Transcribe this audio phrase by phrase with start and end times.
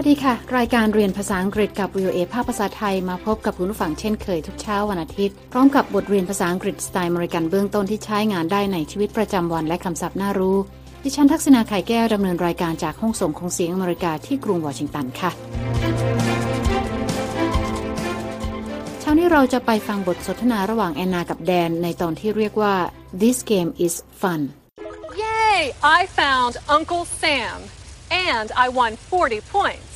[0.00, 10.56] วัสดีค่ะ รายการเรียนภาษาอังกฤษกับ VOA ภาคภาษาไทยมาพบกับคุณผู้ฟังเช่นเคยทุกเช้าวันอาทิตย์ พร้อมกับบทเรียนภาษาอังกฤษสไตล์มริกันเบื้องต้นที่ใช้งานได้ในชีวิตประจำวันและคำศัพท์น่ารู้
[11.04, 15.30] ดิฉันทักษณาไข่แก้วดำเนินรายการจากห้องส่งของเสียงอเมริกาที่กรุงวอชิงตันค่ะ
[19.00, 22.74] เช้านี้เราจะไปฟังบทสนทนาระหว่างแอนนากับแดนในตอนที่เรียกว่า
[23.22, 24.40] This game is fun
[25.22, 25.58] Yay!
[25.98, 27.58] I found Uncle Sam
[28.10, 29.87] and I won 40 points.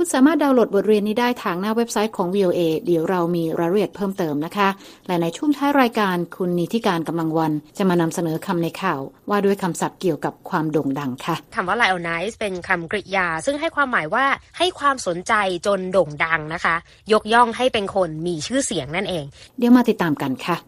[0.00, 4.68] คุณสามารถดาวน์โหลดบทเรียนนี้ได้ทางหน้าเว็บไซต์ของ VOA เดี๋ยวเรามีรายละเอียดเพิ่มเติมนะคะ
[5.06, 14.24] และในช่วงท้ายรายการคุณนิติการกำลังวัน จะมานำเสนอคำในข่าว ว่าด้วยคำศัพท์เกี่ยวกับความโด่งดังค่ะคำว่า lionize เป็นคำกริยา ซึ่งให้ความหมายว่า
[14.58, 15.32] ให้ความสนใจ
[15.66, 16.74] จนโด่งดังนะคะ
[17.12, 19.24] ยกย่องให้เป็นคนมีชื่อเสียงนั่นเอง
[19.58, 20.58] เดี๋ยวมาติดตามกันค่ะ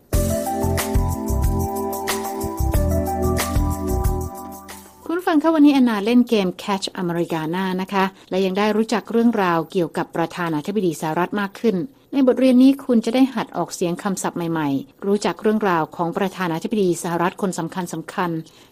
[5.35, 11.77] ฟังคะวันนี้แอนนาเล่นเกม Catch Americana นะคะ และยังได้รู้จักเรื่องราวเกี่ยวกับประธานาธิบดีสหรัฐมากขึ้น
[12.13, 18.31] ในบทเรียนนี้คุณจะได้หัดออกเสียงคำศัพท์ใหม่ๆ รู้จักเรื่องราวของประธานาธิบดีสหรัฐคนสำคัญสำคัญ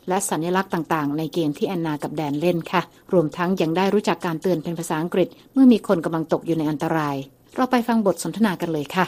[0.08, 7.16] และสัญลักษณ์ต่างๆ ในเกมที่แอนนากับแดนเล่นค่ะ รวมทั้งยังได้รู้จักการเตือนเป็นภาษาอังกฤษ เมื่อมีคนกำลังตกอยู่ในอันตราย
[7.54, 9.04] เราไปฟังบทสนทนากันเลยค่ะ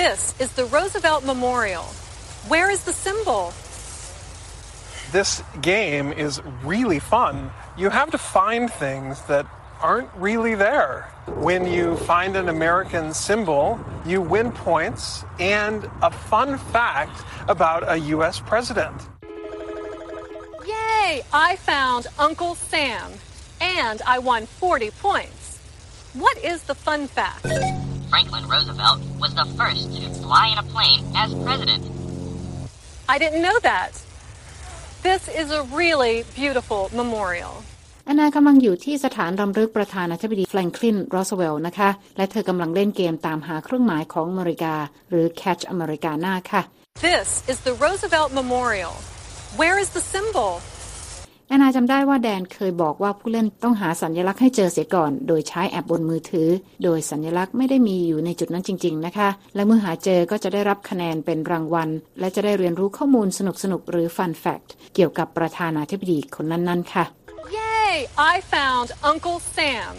[0.00, 1.86] This is the Roosevelt Memorial.
[2.52, 3.42] Where is the symbol?
[5.10, 7.50] This game is really fun.
[7.78, 9.46] You have to find things that
[9.80, 11.10] aren't really there.
[11.36, 17.96] When you find an American symbol, you win points and a fun fact about a
[18.16, 18.40] U.S.
[18.40, 19.00] president.
[20.66, 21.22] Yay!
[21.32, 23.12] I found Uncle Sam
[23.62, 25.58] and I won 40 points.
[26.12, 27.46] What is the fun fact?
[28.10, 31.84] Franklin Roosevelt was the first to fly in a plane as president.
[33.08, 34.02] I didn't know that.
[35.02, 37.52] This is a really beautiful memorial.
[38.06, 44.74] แอนนากำลังอยู่ที่สถานรำลึกประธานาธิบดีแฟรงคลินโรสเวลล์นะคะ และเธอกำลังเล่นเกมตามหาเครื่องหมายของอเมริกา
[45.10, 46.62] หรือ Catch Americana ค่ะ
[47.08, 48.94] This is the Roosevelt Memorial.
[49.60, 50.50] Where is the symbol?
[51.48, 56.48] แอนนาจำได้ว่าแดนเคยบอกว่าผู้เล่นต้องหาสัญลักษณ์ให้เจอเสียก่อน โดยใช้แอปบนมือถือ
[56.84, 61.88] โดยสัญลักษณ์ไม่ได้มีอยู่ในจุดนั้นจริง ๆ นะคะ และเมื่อหาเจอก็จะได้รับคะแนนเป็นรางวัล
[62.20, 63.40] และจะได้เรียนรู้ข้อมูลส
[63.72, 67.04] นุกๆหรือ Fun Fact เกี่ยวกับประธานาธิบดีคนนั้นๆค่ะ
[67.58, 67.94] Yay!
[68.32, 69.92] I found Uncle Sam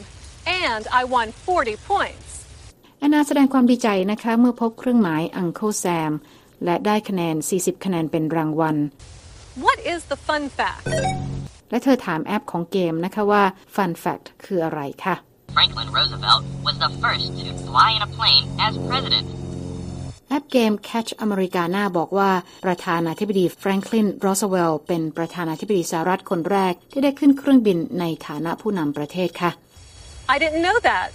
[0.68, 2.30] and I won 40 points.
[3.00, 6.12] แอนนาแสดงความดีใจนะคะเมื่อพบเครื่องหมาย Uncle Sam
[6.66, 8.78] และได้คะแนน 40 คะแนนเป็นรางวัล
[9.66, 10.86] What is the fun fact?
[11.72, 13.44] และเธอถามแอปของเกมนะคะว่า
[13.75, 15.16] Fun Fact คืออะไรคะ
[15.56, 19.28] Franklin Roosevelt was the first to fly in a plane as president.
[20.29, 22.29] แอปเกม Catch Americana บอกว่า
[22.66, 29.52] ประธานาธิบดีแฟรงคลินโรสเวลล์เป็นประธานาธิบดีสหรัฐคนแรก ที่ได้ขึ้นเครื่องบินในฐานะผู้นำประเทศค่ะ
[30.34, 31.12] I didn't know that.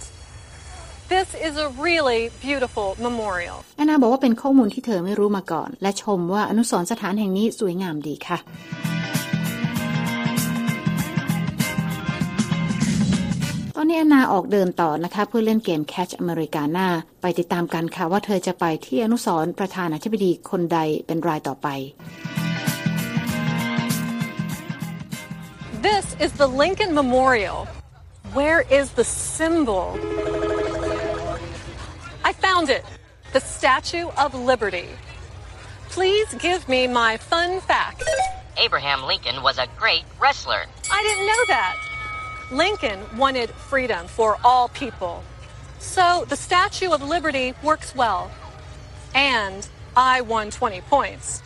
[1.15, 3.57] This is a really beautiful memorial.
[3.77, 8.37] แอนนาบอกว่าเป็นข้อมูลที่เธอไม่รู้มาก่อน และชมว่าอนุสรณ์สถานแห่งนี้สวยงามดีค่ะ
[13.77, 16.87] ตอนนี้แอนนาออกเดินต่อนะคะ เพื่อเล่นเกม Catch Americana
[17.21, 21.67] ไปติดตามกันค่ะว่าเธอจะไปที่อนุสรณ์ประธานาธิบดีคนใดเป็นรายต่อไป
[25.87, 27.59] This is the Lincoln Memorial.
[28.39, 29.85] Where is the symbol?
[32.29, 32.85] I found it.
[33.35, 34.89] The Statue of Liberty.
[35.95, 37.99] Please give me my fun fact.
[38.65, 40.61] Abraham Lincoln was a great wrestler.
[40.97, 41.75] I didn't know that.
[42.62, 45.22] Lincoln wanted freedom for all people.
[45.78, 48.30] So the Statue of Liberty works well.
[49.14, 49.60] And
[49.96, 51.42] I won 20 points.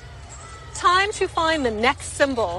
[0.75, 2.53] Time to find the next symbol.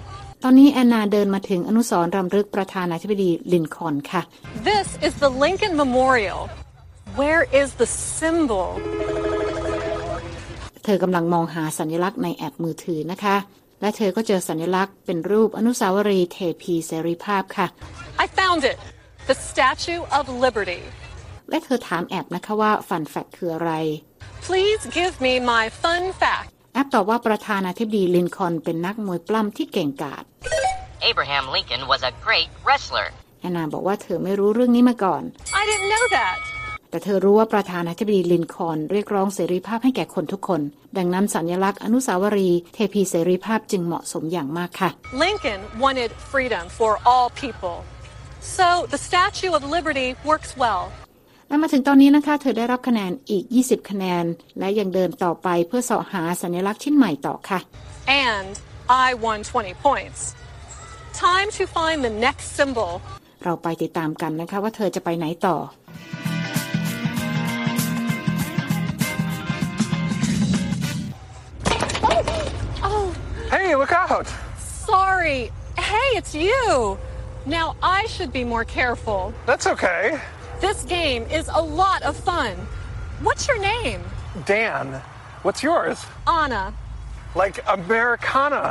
[0.43, 4.21] ตอนนี้แอนนาเดินมาถึงอนุสรณ์รำลึกประธานาธิบดีลินคอล์นค่ะ
[4.69, 6.41] This is the Lincoln Memorial.
[7.19, 7.89] Where is the
[8.19, 8.67] symbol?
[10.83, 13.35] เธอกำลังมองหาสัญลักษณ์ในแอปมือถือนะคะ
[13.80, 17.66] และเธอก็เจอสัญลักษณ์เป็นรูปอนุสาวรีย์เทพีเสรีภาพค่ะ
[18.24, 18.78] I found it.
[19.30, 20.82] The Statue of Liberty.
[21.50, 23.72] และเธอถามแอปนะคะว่า Fun Fact คืออะไร
[24.46, 26.46] Please give me my fun fact.
[26.74, 30.24] แอปตอบว่าประธานาธิบดีลินคอล์นเป็นนักมวยปล้ำที่เก่งกาจ
[31.10, 33.08] Abraham Lincoln was a great wrestler.
[33.40, 35.22] แอนนาบอกว่าเธอไม่รู้เรื่องนี้มาก่อน
[35.60, 36.36] I didn't know that.
[36.90, 40.60] แต่เธอรู้ว่าประธานาธิบดีลินคอล์นเรียกร้องเสรีภาพให้แก่คนทุกคน
[40.96, 44.90] ดังนั้นสัญลักษณ์อนุสาวรีย์เทพีเสรีภาพจึงเหมาะสมอย่างมากค่ะ
[45.24, 47.76] Lincoln wanted freedom for all people.
[48.56, 50.82] So the Statue of Liberty works well.
[51.48, 54.24] และมาถึงตอนนี้นะคะ เธอได้รับคะแนนอีก 20 คะแนน
[54.58, 57.58] และยังเดินต่อไปเพื่อเสาะหาสัญลักษณ์ชิ้นใหม่ต่อค่ะ
[58.28, 58.52] And
[59.06, 60.20] I won 20 points.
[61.28, 62.92] Time to find the next symbol.
[63.44, 65.56] เราไปติดตามกันนะคะว่าเธอจะไปไหนต่อ
[73.49, 74.27] Hey, look out!
[74.85, 75.51] sorry.
[75.77, 76.97] Hey, it's you.
[77.45, 79.21] Now I should be more careful.
[79.49, 80.03] That's okay.
[80.65, 82.53] This game is a lot of fun.
[83.25, 84.01] What's your name?
[84.45, 84.85] Dan,
[85.45, 85.97] what's yours?
[86.41, 86.73] Anna.
[87.41, 88.63] Like Americana.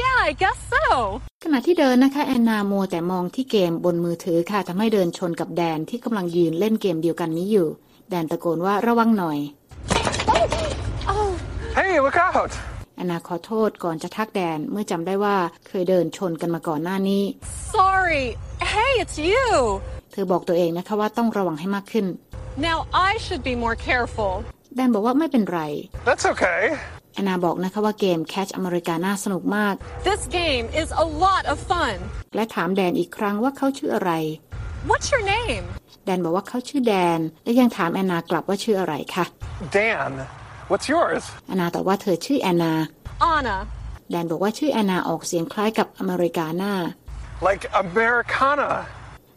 [0.00, 0.86] Yeah, I guess so.
[1.44, 7.68] ขณะที่เดินนะคะแอนนามัวแต่มองที่เกมบนมือถือค่ะทำให้เดินชนกับแดนที่กำลังยืนเล่นเกมเดียวกันนี้อยู่
[8.10, 9.38] แดนตะโกนว่าระวังหน่อย
[11.12, 11.30] Oh,
[11.78, 12.52] Hey, look out!
[13.01, 15.35] แอนนาขอโทษก่อนจะทักแดนเมื่อจำได้ว่า
[15.67, 17.23] เคยเดินชนกันมาก่อนหน้านี้
[17.77, 18.25] sorry.
[18.73, 19.49] Hey, it's you.
[20.11, 22.05] เธอบอกตัวเองนะคะว่าต้องระวังให้มากขึ้น
[22.67, 22.77] Now
[23.09, 24.33] I should be more careful.
[24.75, 25.61] แดนบอกว่าไม่เป็นไร
[26.07, 26.61] That's okay.
[27.13, 29.73] แอนนาบอกนะคะว่าเกม Catch America น่าสนุกมาก
[30.09, 31.95] This game is a lot of fun.
[32.35, 34.11] และถามแดนอีกครั้งว่าเขาชื่ออะไร
[34.89, 35.65] What's your name?
[36.05, 39.25] แดนบอกว่าเขาชื่อแดน และยังถามแอนนากลับว่าชื่ออะไรค่ะ
[39.77, 40.11] Dan,
[40.71, 41.23] what's yours?
[41.47, 42.73] แอนนาตอบว่าเธอชื่อแอนนา
[43.33, 43.57] Anna.
[44.09, 46.73] แดนบอกว่าชื่อแอนนาออกเสียงคล้ายกับอเมริกาน่า
[47.47, 48.69] Like Americana.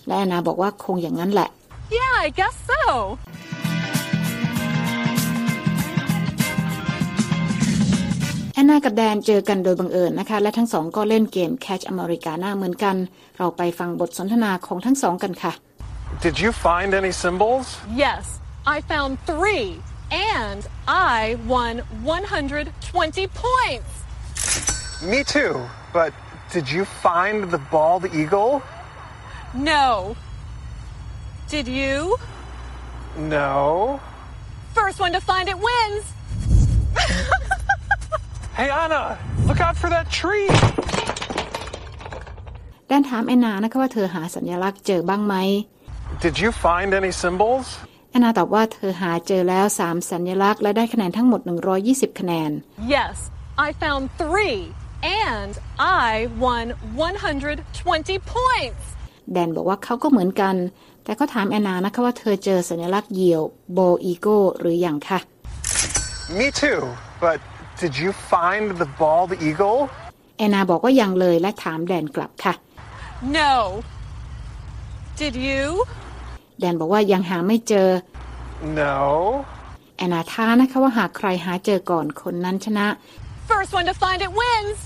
[0.06, 1.48] และแอนนาบอกว่าคงอย่างนั้นแหละ
[1.98, 2.82] Yeah, I guess so.
[8.54, 12.96] แอนนากับแดนเจอกันโดยบังเอิญนะคะ และทั้งสองก็เล่นเกม Catch Americana เหมือนกัน
[13.38, 15.52] เราไปฟังบทสนทนาของทั้งสองกันค่ะ
[16.26, 17.66] Did you find any symbols?
[18.04, 18.24] Yes,
[18.74, 19.64] I found three,
[20.13, 23.91] and I won 120 points.
[25.03, 25.53] Me too.
[25.93, 26.13] But
[26.51, 28.61] did you find the bald eagle?
[29.53, 30.15] No.
[31.47, 32.17] Did you?
[33.17, 33.99] No.
[34.73, 36.05] First one to find it wins.
[38.59, 40.49] Hey, Anna, look out for that tree.
[42.87, 45.35] แดนถามแอนนานะคะว่าเธอหาสัญลักษณ์เจอบ้างไหม
[46.25, 47.67] Did you find any symbols?
[48.14, 51.40] แอนนาตอบว่าเธอหาเจอแล้ว 3 สัญลักษณ์และได้คะแนนทั้งหมด
[51.80, 52.50] 120 คะแนน
[52.94, 53.14] Yes,
[53.66, 54.58] I found three,
[55.26, 55.52] and
[56.06, 56.10] I
[56.44, 56.66] won
[57.04, 58.84] 120 points.
[59.32, 60.54] แดนบอกว่าเขาก็เหมือนกัน
[61.04, 64.26] แต่ก็ถามแอนนานะคะว่าเธอเจอสัญลักษณ์เหยี่ยวโบอีโก
[64.58, 65.18] หรืออยังคะ
[66.36, 66.80] Me too.
[67.24, 67.38] But
[67.82, 69.78] did you find the bald eagle?
[70.38, 72.54] แอนนาบอกว่ายังเลยและถามแดนกลับค่ะ
[73.38, 73.52] No.
[75.20, 75.64] Did you?
[76.58, 77.88] แดนบอกว่ายังหาไม่เจอ
[78.80, 78.94] No.
[79.96, 82.86] แอนนาท้านะคะว่าหากใครหาเจอก่อนคนนั้นชนะ
[83.50, 84.78] First one to find it wins.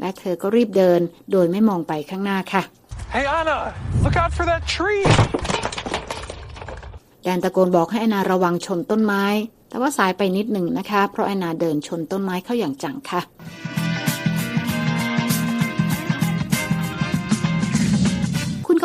[0.00, 1.00] และเธอก็รีบเดิน
[1.32, 2.62] โดยไม่มองไปข้างหน้าค่ะ
[3.14, 3.58] Hey, Anna,
[4.04, 5.04] look out for that tree.
[7.22, 9.24] แดนตะโกนบอกให้แอนนาระวังชนต้นไม้
[9.68, 13.20] แต่ว่าสายไปนิดหนึ่งนะคะ เพราะแอนนาเดินชนต้นไม้เข้าอย่างจังค่ะ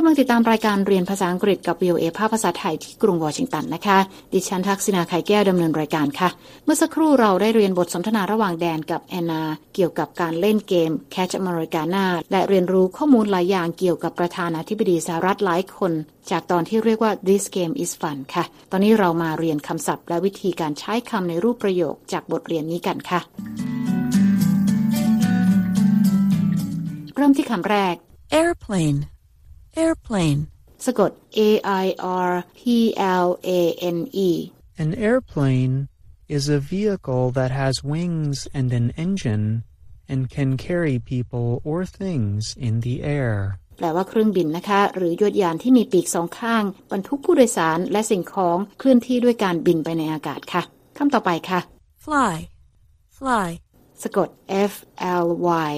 [0.08, 3.98] ำลังติดตามรายการเรียนภาษาอังกฤษกับ VOA ภาคภาษาไทยที่กรุงวอชิงตันนะคะ
[4.34, 6.30] ดิฉันทักษิณาไข่แก้วดำเนินรายการค่ะ
[6.66, 9.44] เมื่อสักครู่เราได้เรียนบทสนทนาระหว่างแดนกับแอนนา
[9.76, 15.92] เกี่ยวกับการเล่นเกม Catch Americana และเรียนรู้ข้อมูลหลายอย่างเกี่ยวกับประธานาธิบดีสหรัฐหลายคน
[16.32, 23.20] จากตอนที่เรียกว่า This Game is Fun ค่ะ ตอนนี้เรามาเรียนคำศัพท์ และวิธีการใช้คำในรูปประโยคจากบทเรียนนี้กันค่ะ
[27.16, 27.96] เริ่มที่คำแรก
[28.42, 29.00] Airplane.
[29.85, 30.41] Airplane.
[30.87, 31.51] สะกด A
[31.85, 31.87] I
[32.29, 32.61] R P
[33.25, 33.61] L A
[33.97, 33.99] N
[34.29, 34.31] E
[34.83, 35.75] An airplane
[36.37, 39.47] is a vehicle that has wings and an engine
[40.13, 43.37] and can carry people or things in the air.
[43.79, 50.63] แปลว่าเครื่องบินนะคะ หรือยวดยานที่มีปีกสองข้าง บรรทุกผู้โดยสารและสิ่งของเคลื่อนที่ด้วยการบินไปในอากาศค่ะ
[50.99, 51.61] คำต่อไปค่ะ
[52.05, 52.35] Fly.
[53.19, 53.49] Fly.
[54.03, 54.29] สะกด
[54.71, 54.75] F
[55.25, 55.27] L
[55.71, 55.73] Y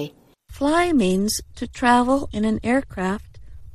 [0.57, 3.28] Fly means to travel in an aircraft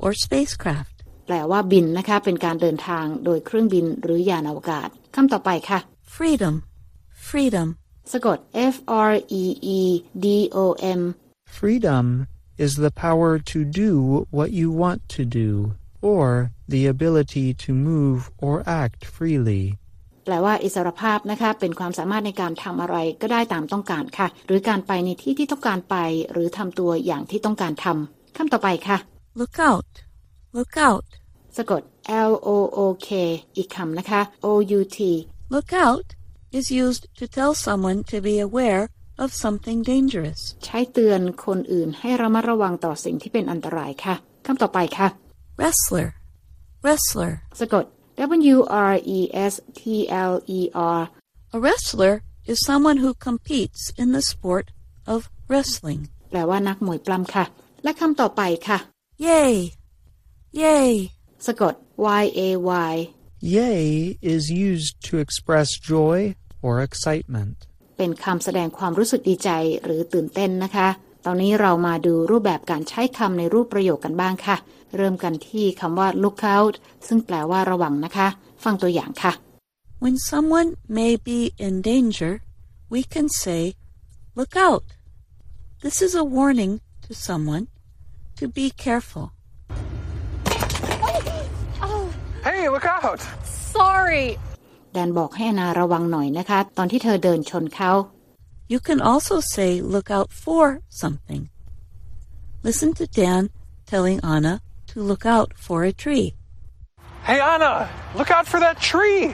[0.06, 0.96] or spacecraft.
[1.26, 5.80] แปลว่าบินนะคะ เป็นการเดินทางโดยเครื่องบินหรือยานอวกาศคำต่อไปค่ะ
[6.16, 6.56] Freedom.
[7.30, 7.68] Freedom.
[8.14, 8.38] สะกด
[8.74, 8.76] F
[9.10, 9.44] R E
[9.78, 9.80] E
[10.26, 10.28] D
[10.64, 10.66] O
[11.00, 11.02] M
[11.60, 12.06] Freedom
[12.66, 13.92] is the power to do
[14.38, 15.50] what you want to do,
[16.12, 16.26] or
[16.74, 19.64] the ability to move or act freely.
[20.26, 25.96] แปลว่าอิสรภาพนะคะ เป็นความสามารถในการทำอะไรก็ได้ตามต้องการค่ะ หรือการไปในที่ที่ต้องการไป
[26.32, 28.98] หรือทำตัวอย่างที่ต้องการทำคำต่อไปค่ะ
[29.38, 29.92] Look out.
[30.54, 31.08] Look out.
[31.58, 31.82] สะกด
[32.30, 33.10] L O O K
[33.56, 35.00] อีกคำนะคะ O U T
[35.54, 36.08] Look out
[36.58, 38.84] is used to tell someone to be aware
[39.24, 40.42] of something dangerous.
[40.66, 44.16] ใช้เตือนคนอื่นให้ระมัดระวังต่อสิ่งที่เป็นอันตรายค่ะ
[44.46, 45.08] คำต่อไปค่ะ
[45.60, 46.08] Wrestler.
[46.84, 47.34] Wrestler.
[47.60, 47.86] สะกด
[48.54, 48.58] W
[48.92, 49.20] R E
[49.52, 49.82] S T
[50.32, 50.62] L E
[50.98, 51.02] R
[51.56, 52.14] A wrestler
[52.52, 54.66] is someone who competes in the sport
[55.14, 56.02] of wrestling.
[56.30, 57.46] แปลว่านักมวยปล้ำค่ะ
[57.84, 58.80] และคำต่อไปค่ะ
[59.18, 59.72] Yay!
[60.52, 60.90] Yay!
[61.46, 61.74] สะกด
[62.22, 62.42] y a
[62.92, 62.96] y
[63.56, 63.84] Yay
[64.34, 66.18] is used to express joy
[66.66, 67.58] or excitement.
[67.98, 69.50] เป็นคำแสดงความรู้สึกดีใจ
[69.84, 70.88] หรือตื่นเต้นนะคะ
[71.26, 74.58] ตอนนี้เรามาดูรูปแบบการใช้คำในรูปประโยคกันบ้างค่ะ
[74.96, 76.76] เริ่มกันที่คำว่า look out
[77.08, 78.28] ซึ่งแปลว่าระวังนะคะ
[78.64, 79.34] ฟังตัวอย่างค่ะ
[80.04, 80.70] When someone
[81.00, 82.34] may be in danger,
[82.94, 83.62] we can say,
[84.38, 84.86] Look out!
[85.84, 86.74] This is a warning
[87.06, 87.66] to someone
[88.39, 89.27] to be careful.
[92.47, 93.21] Hey, look out!
[93.75, 94.27] Sorry.
[94.93, 97.93] แดนบอกให้แอนนาระวังหน่อยนะคะ ตอนที่เธอเดินชนเขา
[98.73, 100.65] You can also say, Look out for
[101.03, 101.43] something.
[102.67, 103.43] Listen to Dan
[103.93, 104.55] telling Anna
[104.91, 106.27] to look out for a tree.
[107.29, 107.73] Hey, Anna,
[108.19, 109.25] look out for that tree!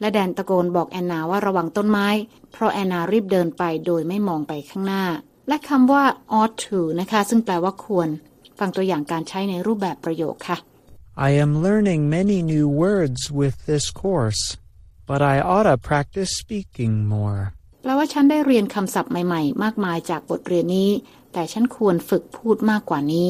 [0.00, 2.08] และแดนตะโกนบอกแอนนาว่าระวังต้นไม้
[2.52, 5.04] เพราะแอนนารีบเดินไปโดยไม่มองไปข้างหน้า
[5.49, 6.03] และคำว่า
[6.39, 8.09] ought to นะคะ ซึ่งแปลว่าควร
[8.59, 10.57] ฟังตัวอย่างการใช้ในรูปแบบประโยคค่ะ
[11.27, 14.41] I am learning many new words with this course,
[15.09, 17.41] but I oughta practice speaking more.
[17.81, 20.89] แปลว่าฉันได้เรียนคำศัพท์ใหม่ ๆ มากมายจากบทเรียนนี้
[21.33, 23.29] แต่ฉันควรฝึกพูดมากกว่านี้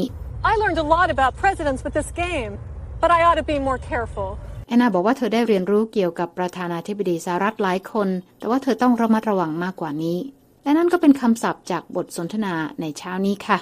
[0.51, 2.53] I learned a lot about presidents with this game,
[3.01, 4.29] but I ought to be more careful.
[4.67, 8.07] แอนนาบอกว่าเธอได้เรียนรู้เกี่ยวกับประธานาธิบดีสหรัฐหลายคน
[8.39, 10.17] แต่ว่าเธอต้องระมัดระวังมากกว่านี้
[10.69, 13.57] และนั่นก็เป็นคำศัพท์จากบทสนทนาในเช้านี้ค่ะ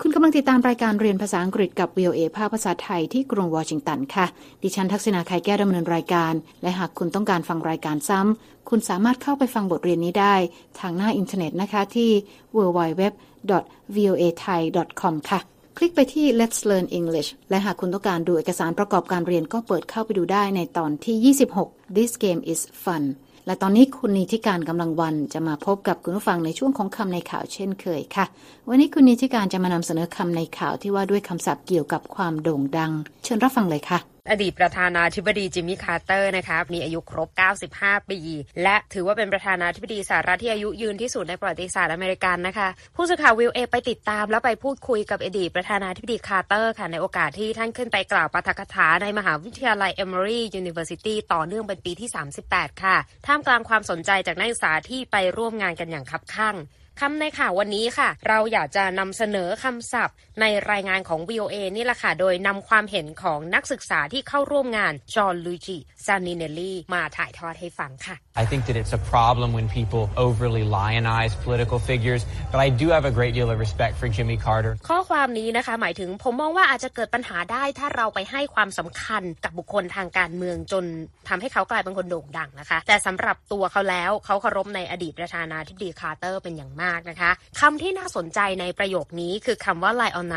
[0.00, 4.26] คุณกำลังติดตามรายการเรียนภาษาอังกฤษกับ VOA ภาคภาษาไทยที่กรุงวอชิงตันค่ะ
[4.62, 6.32] ดิฉันทักษณาไข่แก้ดำเนินรายการ
[6.62, 10.34] และหากคุณต้องการฟังรายการซ้ำ คุณสามารถเข้าไปฟังบทเรียนนี้ได้
[10.80, 12.10] ทางหน้าอินเทอร์เน็ตนะคะที่
[12.56, 15.40] www.voathai.com ค่ะ
[15.76, 23.04] คลิกไปที่ Let's Learn English และหากคุณต้องการดูเอกสารประกอบการเรียนก็เปิดเข้าไปดูได้ในตอนที่ 26 This game is fun
[23.46, 28.24] และตอนนี้คุณนีธิกาญจน์ กำลังวรรณจะมาพบกับคุณผู้ฟังในช่วงของคำในข่าวเช่นเคยค่ะ
[28.68, 32.92] วันนี้คุณนีธิกาญจน์จะมานำเสนอคำในข่าวที่ว่าด้วยคำศัพท์เกี่ยวกับความโด่งดัง
[33.24, 37.28] เชิญรับฟังเลยค่ะ อดีตประธานาธิบดีจิมมี่คาร์เตอร์นะคะมีอายุครบ
[37.70, 38.18] 95 ปี
[38.62, 52.08] และถือว่าเป็นประธานาธิบดีสหรัฐที่อายุยืนที่สุดในประวัติศาสตร์อเมริกันนะคะ ผู้สื่อข่าว VOA ไปติดตาม และไปพูดคุยกับอดีตประธานาธิบดีคาร์เตอร์ค่ะในโอกาสที่ท่านขึ้นไปกล่าวปาฐกถาในมหาวิทยาลัย Emory University ต่อเนื่องเป็นปีที่
[52.46, 52.96] 38 ค่ะ
[53.26, 56.56] ท่ามกลางความสนใจจากนักศึกษาที่ไปร่วมงานกันอย่างคับคั่ง
[57.04, 70.64] คำในข่าววันนี้ค่ะ เราอยากจะนำเสนอคำศัพท์ ในรายงานของ VOA นี่แหละค่ะ โดยนำความเห็นของนักศึกษาที่เข้าร่วมงาน จอห์นลูจิซานิเนลลีมาถ่ายทอดให้ฟังค่ะ I think that it's a problem when people overly
[70.80, 74.72] lionize political figures, but I do have a great deal of respect for Jimmy Carter.
[74.88, 80.84] ข้อความนี้นะคะ หมายถึงผมมองว่าอาจจะเกิดปัญหาได้ถ้าเราไปให้ความสำคัญกับบุคคลทางการเมืองจน
[81.28, 87.30] ทำให้เขากลายเป็นคนโด่งดังนะคะ แต่สำหรับตัวเขาแล้วเขาเคารพในอดีตประธานาธิบดีคาร์เตอร์เป็นอย่างมากนะคะ
[87.60, 90.29] คำที่น่าสนใจในประโยคนี้คือคำว่า lionize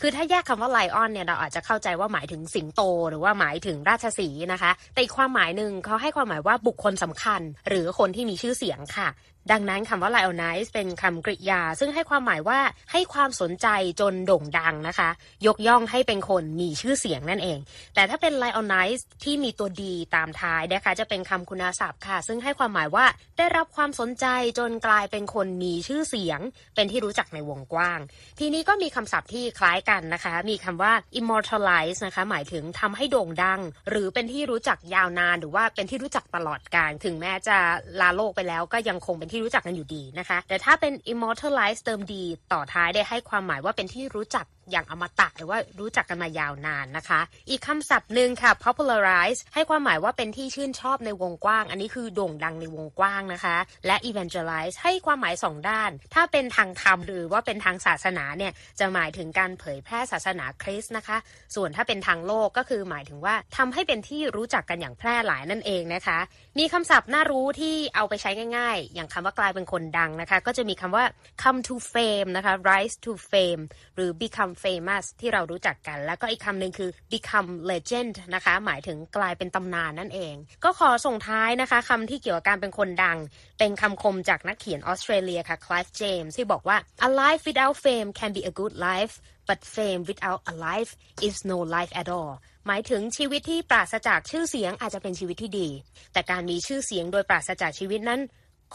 [0.00, 9.08] คือถ้าแยกคำว่า lion เนี่ยเราอาจจะเข้าใจว่าหมายถึงสิงโต หรือว่าหมายถึงราชสีห์นะคะ แต่อีกความหมายหนึ่งเขาให้ความหมายว่าบุคคลสำคัญ หรือคนที่มีชื่อเสียงค่ะ
[9.50, 12.58] ดังนั้นคำว่า lionize เป็นคำกริยา ซึ่งให้ความหมายว่า
[12.92, 13.66] ให้ความสนใจ
[14.00, 15.10] จนโด่งดังนะคะ
[15.46, 17.58] ยกย่องให้เป็นคนมีชื่อเสียงนั่นเอง
[17.94, 23.04] แต่ถ้าเป็น lionize ที่มีตัวดีตามท้ายนะคะ จะเป็นคำคุณศัพท์ค่ะ ซึ่งให้ความหมายว่า
[23.38, 24.26] ได้รับความสนใจ
[24.58, 26.40] จนกลายเป็นคนมีชื่อเสียง
[26.74, 27.98] เป็นที่รู้จักในวงกว้าง
[28.38, 37.56] ทีนี้ก็มีคำศัพท์ที่คล้ายกันนะคะ มีคำว่า immortalize นะคะ หมายถึงทำให้โด่งดัง หรือเป็นที่รู้จักยาวนาน หรือว่าเป็นที่รู้จักตลอดกาลถึงแม้จะ
[38.00, 61.18] ลาโลกไปแล้วก็ยังคงเป็นที่รู้จักกันอยู่ดีนะคะ แต่ถ้าเป็น immortalize เติมดีต่อท้ายได้ให้ความหมายว่าเป็นที่รู้จักอย่างอมตะหรือว่ารู้จักกันมายาวนานนะคะ อีกคำศัพท์หนึ่งค่ะ popularize ให้ความหมายว่าเป็นที่ชื่นชอบในวงกว้าง อันนี้คือโด่งดังในวงกว้างนะคะ และ evangelize ให้ความหมายสองด้าน ถ้าเป็นทางธรรมหรือว่าเป็นทางศาสนาเนี่ยจะหมายถึงการเผยแพร่ศาสนาคริสต์นะคะ
[61.54, 66.18] ส่วนถ้าเป็นทางโลกก็คือหมายถึงว่าทำให้เป็นที่รู้จักกันอย่างแพร่หลายนั่นเองนะคะ
[66.58, 71.04] มีคำศัพท์น่ารู้ที่เอาไปใช้ง่าย ๆ อย่างคำว่ากลายเป็นคนดังนะคะ ก็จะมีคำว่า
[71.42, 73.62] come to fame นะคะ rise to fame
[73.96, 83.18] หรือ become famous ที่เรารู้จักกัน แล้วก็อีกคำหนึ่งคือ become legend นะคะ หมายถึงกลายเป็นตำนานนั่นเอง ก็ขอส่งท้ายนะคะคำที่เกี่ยวกับการเป็นคนดัง
[83.58, 89.14] เป็นคำคมจากนักเขียนออสเตรเลียค่ะ Clive James ที่บอกว่า a life without fame can be a good life
[89.48, 90.90] but fame without a life
[91.26, 92.32] is no life at all
[92.66, 95.68] หมายถึงชีวิตที่ปราศจากชื่อเสียงอาจจะเป็นชีวิตที่ดี
[96.12, 98.20] แต่การมีชื่อเสียงโดยปราศจากชีวิตนั้น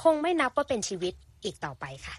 [0.02, 2.16] คงไม่นับว่าเป็นชีวิตอีกต่อไปค่ะ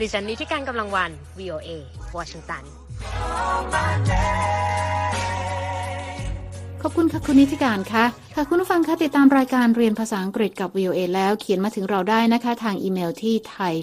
[0.00, 1.70] ดิฉันนิติการกำลังวัน VOA
[2.16, 2.62] วอชิงตัน
[6.82, 8.04] ขอบคุณค่ะคุณนิติการค่ะ
[8.34, 13.74] ค่ะคุณผู้ฟังคะติดตามรายการเรียนภาษาอังกฤษกับ VOA แล้วเขียนมาถึงเราได้นะคะ ทางอีเมลที่ thai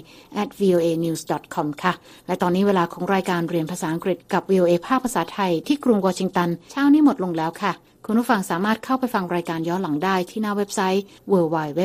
[0.42, 1.22] at voa news
[1.54, 1.92] com ค่ะ
[2.26, 7.72] และตอนนี้เวลาของรายการเรียนภาษาอังกฤษกับ VOA ภาคภาษาไทยที่กรุงวอชิงตันเช้านี้หมดลงแล้วค่ะ
[8.06, 11.80] คุณผู้ฟังสามารถเข้าไปฟังรายการย้อนหลังได้ที่หน้าเว็บไซต์ www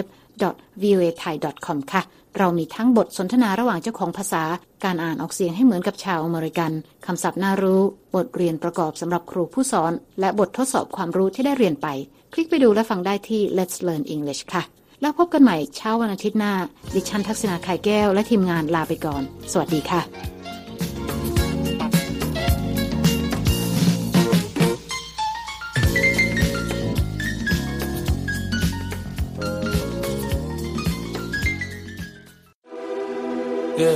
[0.82, 1.36] voa thai
[1.66, 2.02] com ค่ะ
[2.38, 4.44] เรามีทั้งบทสนทนาระหว่างเจ้าของภาษา
[4.84, 6.72] การอ่านออกเสียงให้เหมือนกับชาวอเมริกัน
[7.06, 7.82] คำศัพท์น่ารู้
[8.16, 11.88] บทเรียนประกอบสำหรับครูผู้สอน และบททดสอบความรู้ที่ได้เรียนไป
[12.34, 14.64] คลิกไปดูและฟังได้ที่ Let's Learn English ค่ะ
[15.02, 16.54] แล้วพบกันใหม่เช้าวันอาทิตย์หน้า
[16.94, 19.22] ดิฉันทักษณาไข่แก้วและทีมงานลาไปก่อน
[19.52, 20.43] สวัสดีค่ะ
[33.84, 33.90] Yeah.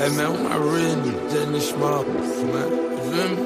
[0.00, 0.96] hey man, my real
[1.52, 2.16] this small, man.
[2.16, 3.42] You feel me?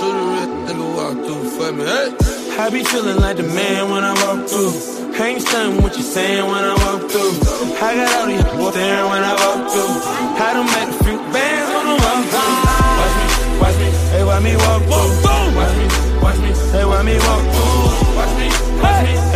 [0.00, 1.84] Do the real nigga walk through for me.
[1.84, 4.72] Hey, I be feeling like the man when I walk through.
[5.12, 7.36] Ain't stunned what you saying when I walk through.
[7.84, 8.40] I got all these
[8.72, 9.94] staring when I walk through.
[10.40, 12.56] I done make a few bands when I walk through.
[12.96, 13.26] Watch me,
[13.60, 15.12] watch me, hey, watch me walk through.
[15.52, 15.86] Watch me,
[16.24, 18.16] watch me, hey, watch me walk through.
[18.16, 18.48] Watch me,
[18.80, 19.12] watch me,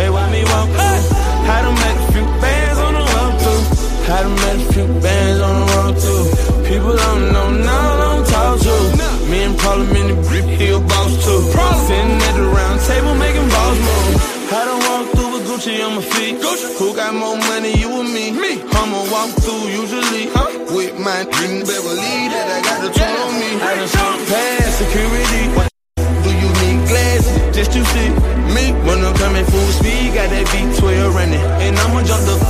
[9.61, 11.41] Me and Parliament and Brick Hill boss too.
[11.87, 14.51] Sitting at the round table making balls move.
[14.53, 16.41] I done walk through with Gucci on my feet.
[16.79, 18.31] Who got more money, you or me?
[18.31, 18.61] Me.
[18.61, 20.75] I'ma walk through usually huh?
[20.75, 22.10] with my dream Beverly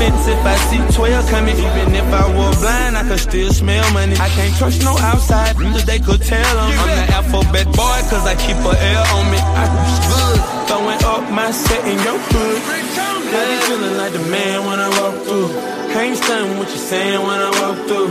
[0.01, 1.57] fence if I see 12 coming.
[1.57, 4.15] Even if I were blind, I could still smell money.
[4.17, 6.73] I can't trust no outside, cause they could tell them.
[6.81, 9.39] I'm the alphabet boy, cause I keep a L on me.
[9.61, 9.65] I
[10.09, 12.57] good, throwing up my set in your hood.
[13.37, 15.49] I be feeling like the man when I walk through.
[16.01, 18.09] Ain't stunned what you're saying when I walk through.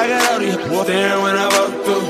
[0.00, 2.06] I got all these staring when I walk through.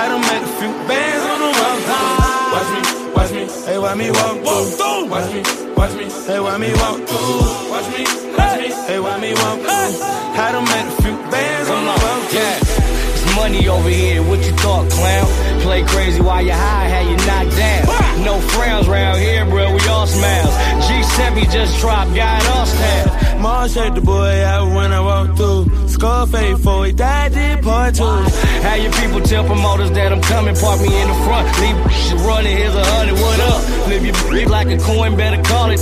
[0.00, 2.30] I done make a few bands on the walk through.
[2.54, 2.80] Watch me,
[3.16, 4.36] watch me, hey, watch me walk
[4.78, 5.00] through.
[5.12, 5.40] Watch me,
[5.78, 7.70] watch me, hey, watch me walk through.
[7.70, 8.19] Watch me,
[8.58, 10.02] hey, why me walk through.
[10.40, 12.00] I done make a few bands on the.
[12.34, 14.22] Yeah, it's money over here.
[14.22, 15.49] What you thought, clown?
[15.62, 18.24] Play crazy while you high, had you knocked down.
[18.24, 19.74] No frowns round here, bro.
[19.74, 20.54] We all smiles.
[20.86, 23.42] G7 just dropped, got us down.
[23.42, 25.88] Mars shake the boy out when I walk through.
[25.88, 28.04] Scarface for he died, did part two.
[28.04, 31.46] How your people tell promoters that I'm coming, park me in the front.
[31.60, 33.62] Leave shit running, here's a hundred, what up?
[33.84, 35.80] Flip your bitch like a coin, better call it.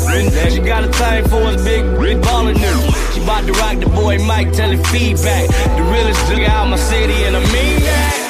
[0.52, 2.78] She got a thing for us, big, big ballin' new.
[3.14, 5.48] She bout to rock the boy Mike, tell it feedback.
[5.48, 8.27] The realest nigga out my city, and I mean that.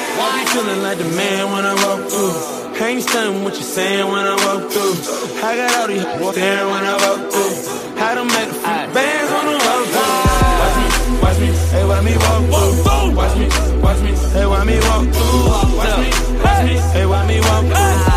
[0.49, 2.83] I feeling like the man when I walk through.
[2.83, 4.95] Ain't stunned what you saying when I walk through.
[5.45, 8.01] I got all these staring when I walk through.
[8.01, 8.49] I done make
[8.95, 10.17] bands on the walk through.
[10.61, 13.15] Watch me, watch me, hey, watch me walk through.
[13.15, 13.45] Watch me,
[13.77, 15.77] watch me, hey, watch me walk through.
[15.77, 16.09] Watch me,
[16.41, 18.08] watch me, hey, watch me walk through.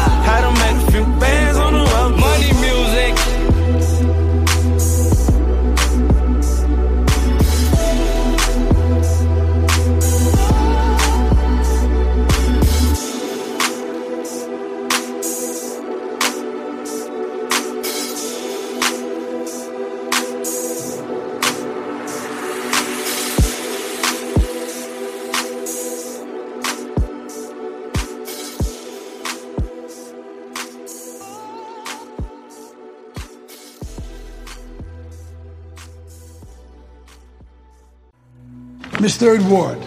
[39.02, 39.80] Miss Third Ward,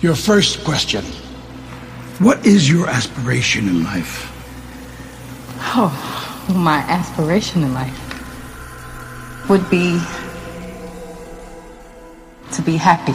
[0.00, 1.04] your first question.
[2.18, 4.26] What is your aspiration in life?
[5.60, 5.94] Oh,
[6.52, 10.00] my aspiration in life would be
[12.54, 13.14] to be happy.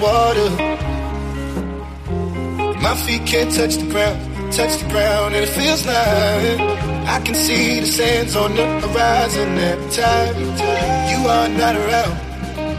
[0.00, 0.50] water.
[2.80, 4.18] My feet can't touch the ground,
[4.52, 6.60] touch the ground, and it feels like
[7.16, 10.34] I can see the sands on the horizon every time
[11.10, 12.16] you are not around.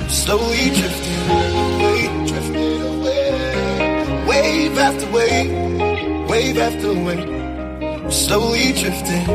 [0.09, 9.25] Slowly drifting away, drifting away, wave after wave, wave after wave, slowly drifting,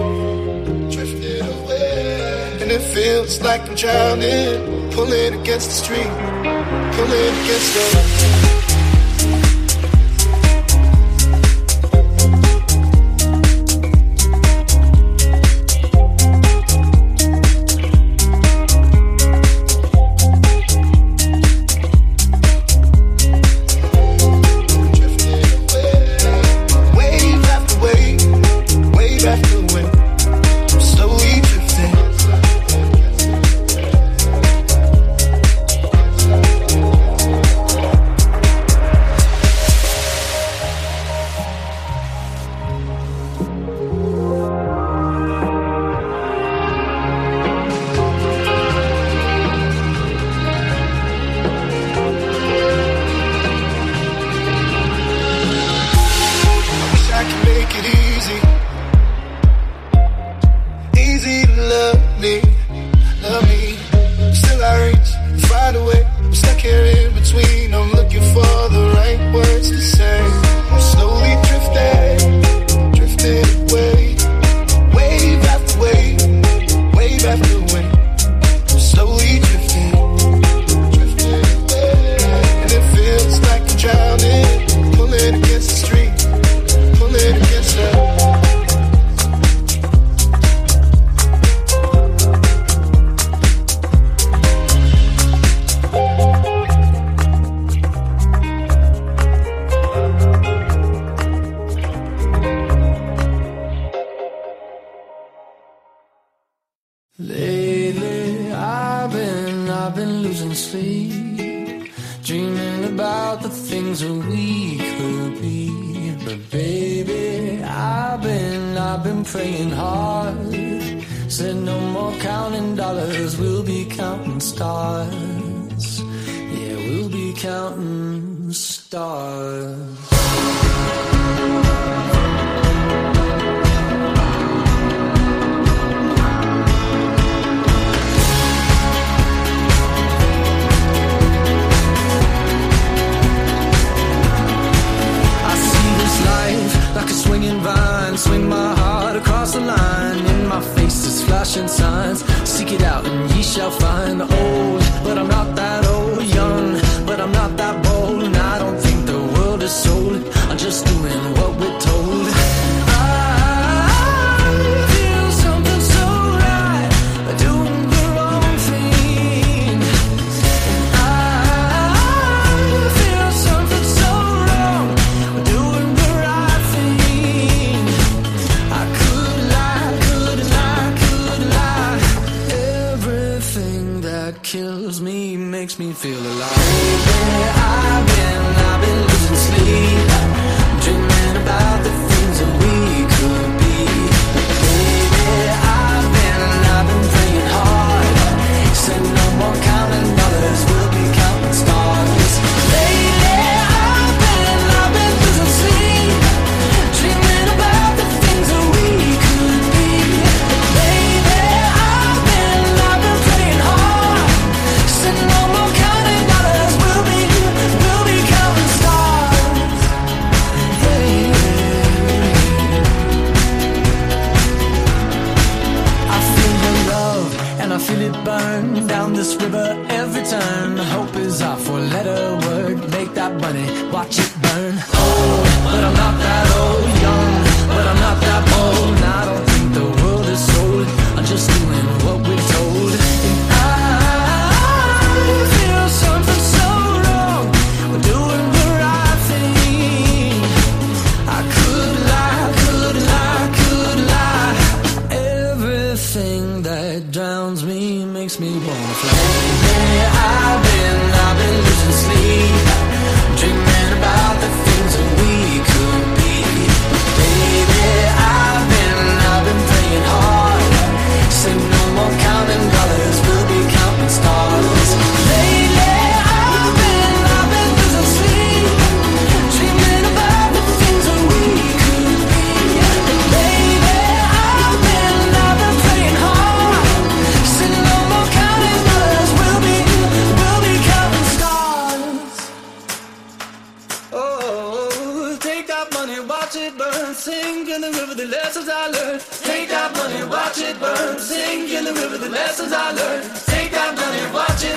[0.90, 4.75] drifting away, and it feels like I'm drowning.
[4.96, 6.06] Pull it against the street.
[6.96, 8.45] Pull it against the.